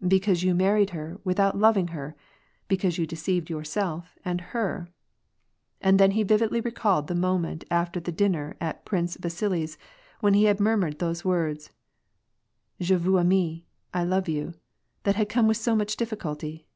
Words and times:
"Because 0.14 0.42
you 0.42 0.52
married 0.52 0.90
her 0.90 1.20
without 1.22 1.56
loving 1.56 1.86
her; 1.94 2.16
because 2.66 2.98
you 2.98 3.06
deceived 3.06 3.48
yourself 3.48 4.18
and 4.24 4.40
her." 4.40 4.88
And 5.80 6.00
then 6.00 6.10
he 6.10 6.24
vividly 6.24 6.60
recalled 6.60 7.06
the 7.06 7.14
moment 7.14 7.62
after 7.70 8.00
the 8.00 8.10
dinner 8.10 8.56
at 8.60 8.84
Prince 8.84 9.16
Vasili's, 9.16 9.78
when 10.18 10.34
he 10.34 10.46
had 10.46 10.58
murmured 10.58 10.98
those 10.98 11.24
words, 11.24 11.70
"e/e 12.80 12.86
ww 12.96 13.20
aime— 13.20 13.62
I 13.94 14.02
love 14.02 14.28
you," 14.28 14.54
that 15.04 15.14
had 15.14 15.28
come 15.28 15.46
with 15.46 15.56
so 15.56 15.76
much 15.76 15.96
difficulty. 15.96 16.66